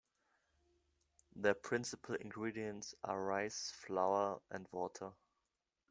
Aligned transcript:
Their 1.35 1.53
principal 1.53 2.15
ingredients 2.15 2.95
are 3.03 3.21
rice 3.23 3.69
flour 3.69 4.41
and 4.49 4.67
water. 4.71 5.11